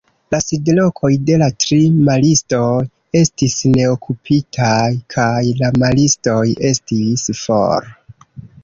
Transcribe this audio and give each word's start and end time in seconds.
La 0.33 0.37
sidlokoj 0.43 1.09
de 1.27 1.35
la 1.41 1.49
tri 1.63 1.77
maristoj 2.07 2.63
estis 3.21 3.55
neokupitaj 3.77 4.83
kaj 5.19 5.37
la 5.63 5.73
maristoj 5.85 6.45
estis 6.75 7.29
for. 7.45 7.93